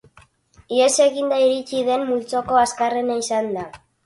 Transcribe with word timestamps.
Ihes 0.77 0.95
eginda 1.05 1.37
iritsi 1.43 1.83
den 1.91 2.07
multzoko 2.09 2.59
azkarrena 2.63 3.21
izan 3.27 3.55
da. 3.61 3.69